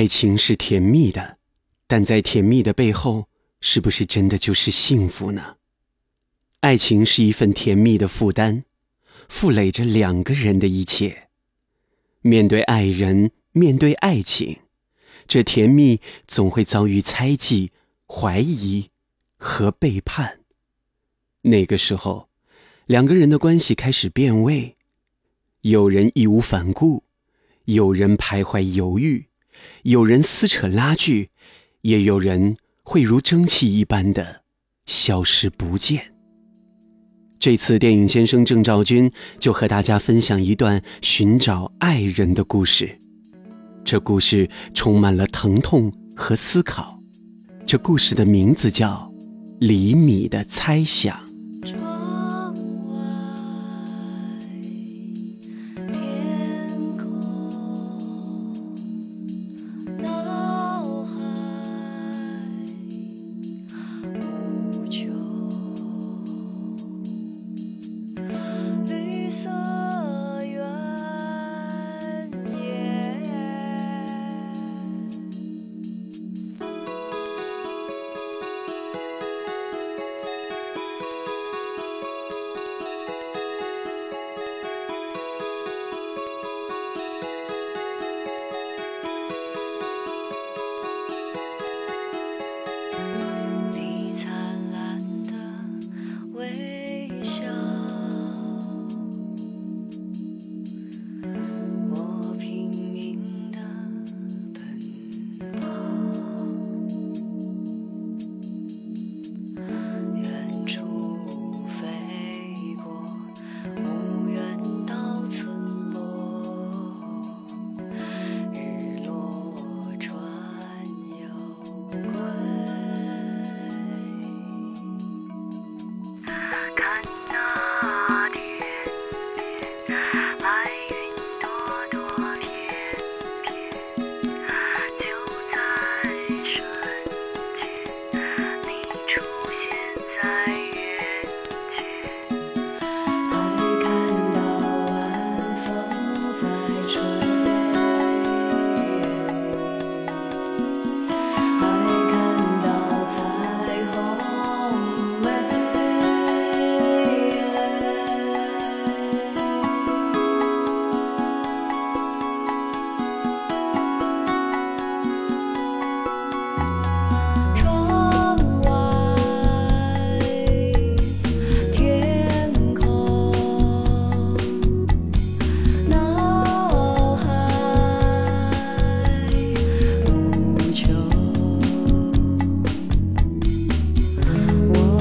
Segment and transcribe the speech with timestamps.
[0.00, 1.36] 爱情是甜蜜的，
[1.86, 3.28] 但在甜蜜的背后，
[3.60, 5.58] 是不是真的就是幸福呢？
[6.60, 8.64] 爱情是一份甜蜜的负担，
[9.28, 11.28] 负累着两个人的一切。
[12.22, 14.60] 面对爱人，面对爱情，
[15.28, 17.70] 这甜蜜总会遭遇猜忌、
[18.06, 18.88] 怀疑
[19.36, 20.40] 和背叛。
[21.42, 22.30] 那个时候，
[22.86, 24.76] 两个人的关系开始变味，
[25.60, 27.04] 有人义无反顾，
[27.66, 29.26] 有人徘徊犹豫，
[29.82, 31.30] 有人撕扯拉锯，
[31.82, 34.42] 也有人会如蒸汽一般的
[34.86, 36.14] 消失不见。
[37.38, 42.98] 这次电影先生郑兆军就和大家分享一段寻找爱人的故事，
[43.84, 47.00] 这故事充满了疼痛和思考。
[47.66, 49.10] 这故事的名字叫
[49.58, 51.16] 《厘米的猜想》。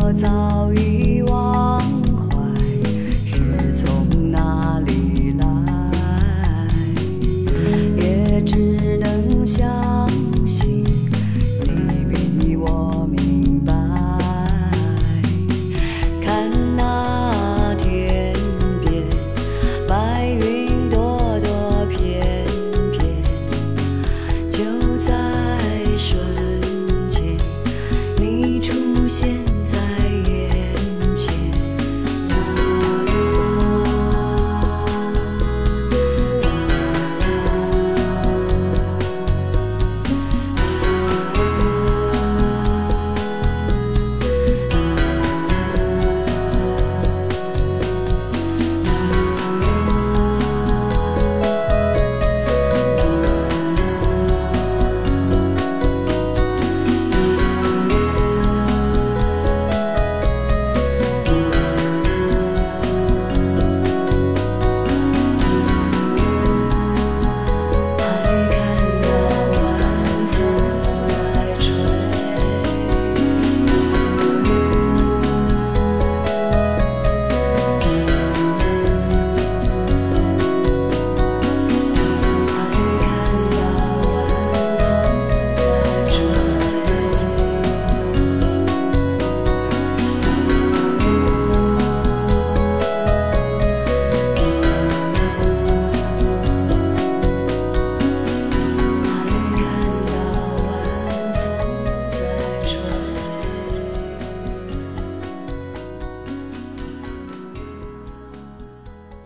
[0.09, 1.08] 我早已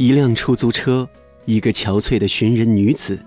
[0.04, 1.08] 一辆出租车，
[1.46, 3.18] 一个憔悴的寻人女子，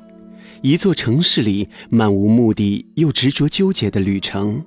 [0.61, 4.62] 一座城市里漫无目的又执着纠结的旅程，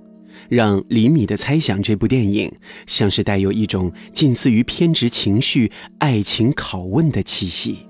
[0.49, 2.51] 让李米的猜想这部电影
[2.87, 7.87] 像是带有一种近似于偏执情绪、爱情拷问的气息。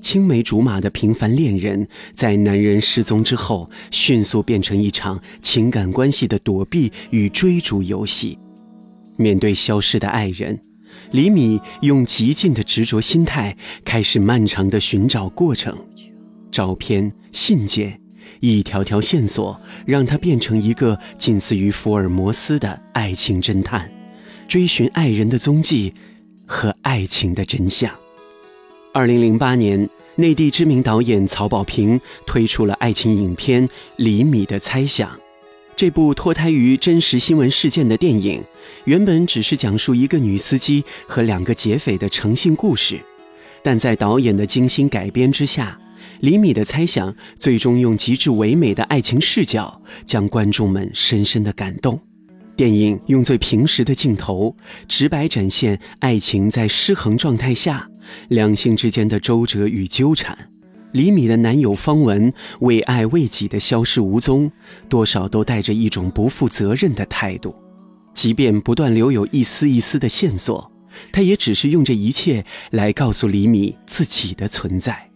[0.00, 8.36] 青梅竹马的平凡恋人，在男人失踪之后，迅速变成一场情感关系的躲避与追逐游戏。
[9.16, 10.60] 面对消失的爱人，
[11.14, 15.72] 李米用极尽的执着心态，开始漫长的寻找过程。
[16.50, 18.00] 照片、信件，
[18.40, 23.88] 一条条线索，让他变成一个近似于福尔摩斯的爱情侦探，
[24.48, 25.94] 追寻爱人的踪迹
[26.46, 27.88] 和爱情的真相。
[28.92, 33.68] 二零零八年，内地知名导演曹保平推出了爱情影片
[33.98, 35.08] 《李米的猜想》。
[35.76, 38.42] 这部脱胎于真实新闻事件的电影，
[38.84, 43.00] 原本只是讲述一个女司机和两个劫匪的诚信故事，
[43.62, 45.78] 但在导演的精心改编之下，
[46.20, 52.00] 《李米的猜想》最终用极致唯美的爱情视角，将观众们深深的感动。
[52.56, 54.56] 电影用最平实的镜头，
[54.86, 57.88] 直白展现爱情在失衡状态下。
[58.28, 60.36] 两性之间的周折与纠缠，
[60.94, 64.50] 李米的男友方文为爱为己的消失无踪，
[64.88, 67.52] 多少都带着一种不负责任的态度。
[68.14, 70.70] 即便不断留有一丝一丝的线索，
[71.10, 75.10] 他也只是用这一切来告诉李米自己的存在。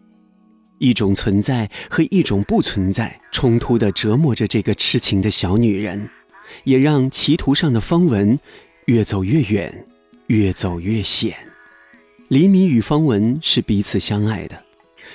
[0.81, 6.11] 一种存在和一种不存在，冲突地折磨着这个痴情的小女人，
[6.65, 8.37] 也让歧途上的方文
[8.87, 9.87] 越走越远，
[10.27, 11.37] 越走越险。
[12.27, 14.61] 李米与方文是彼此相爱的，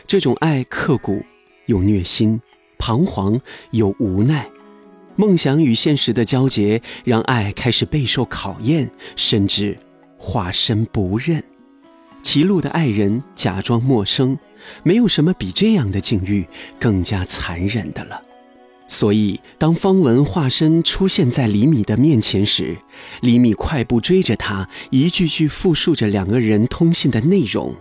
[0.07, 1.23] 这种爱刻骨
[1.65, 2.41] 又虐心，
[2.77, 3.39] 彷徨
[3.71, 4.49] 又无奈，
[5.15, 9.77] 梦想与现实的交结让爱开始备受考验，甚至
[10.17, 11.43] 化身不认。
[12.21, 14.37] 歧路的爱人假装陌生，
[14.83, 16.47] 没有什么比这样的境遇
[16.79, 18.21] 更加残忍的了。
[18.87, 22.77] 所以，当方文化身出现在李米的面前时，
[23.21, 27.75] 李米快步追着他，一句句复述着两个人通信的内容。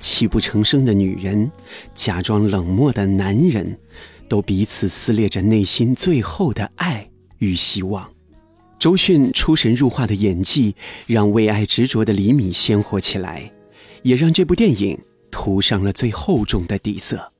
[0.00, 1.50] 泣不成声的女人，
[1.94, 3.78] 假装冷漠的男人，
[4.28, 7.08] 都彼此撕裂着内心最后的爱
[7.38, 8.10] 与希望。
[8.78, 10.74] 周迅出神入化的演技，
[11.06, 13.52] 让为爱执着的李米鲜活起来，
[14.02, 14.98] 也让这部电影
[15.30, 17.32] 涂上了最厚重的底色。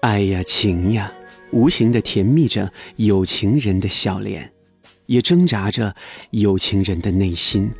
[0.00, 1.12] 爱呀，情呀。
[1.52, 4.52] 无形的甜蜜着有情人的笑脸，
[5.06, 5.94] 也挣扎着
[6.32, 7.70] 有情人的内心。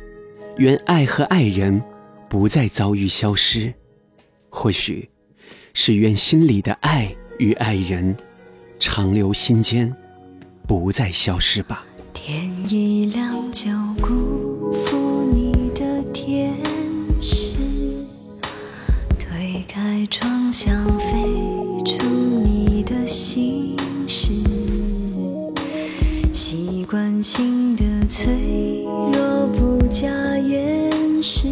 [0.57, 1.83] 愿爱和爱人
[2.29, 3.73] 不再遭遇消失，
[4.49, 5.09] 或许
[5.73, 8.15] 是愿心里的爱与爱人
[8.79, 9.95] 长留心间，
[10.67, 11.85] 不再消失吧。
[12.13, 13.69] 天一亮就
[14.01, 16.53] 辜负你的天
[17.21, 17.55] 使，
[19.17, 21.13] 推开窗想飞
[21.85, 23.65] 出你的心。
[27.19, 30.07] 心的脆弱不加
[30.37, 31.47] 掩饰，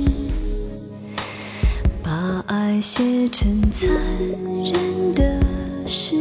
[2.87, 3.89] 写成残
[4.63, 5.41] 忍的
[5.87, 6.15] 诗，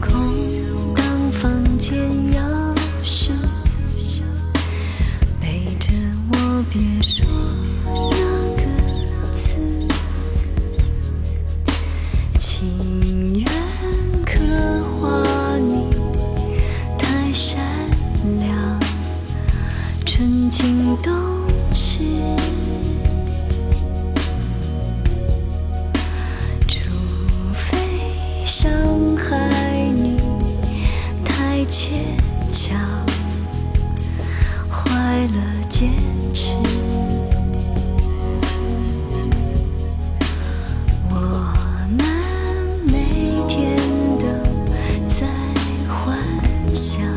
[0.00, 1.98] 空荡房间
[2.32, 4.22] 要收手
[5.40, 5.92] 背着
[6.32, 7.26] 我别说
[7.84, 8.20] 那
[8.56, 9.54] 个字
[12.38, 13.44] 情愿
[14.24, 14.38] 刻
[14.84, 15.94] 画你
[16.98, 17.60] 太善
[18.40, 18.80] 良
[20.06, 21.39] 纯净动
[46.72, 47.09] 想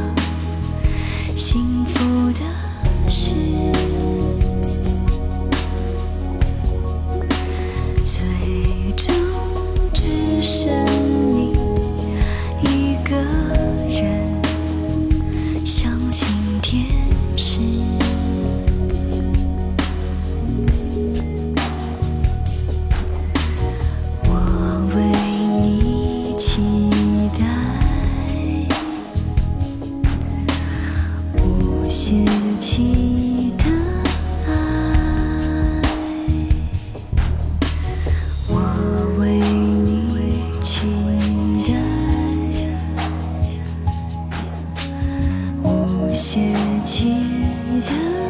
[46.14, 46.40] 写
[46.84, 48.23] 起你的。